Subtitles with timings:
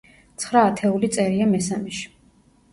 [0.43, 2.13] ცხრა ათეული წერია მესამეში.